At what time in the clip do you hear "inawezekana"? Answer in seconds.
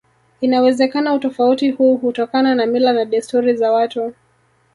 0.41-1.13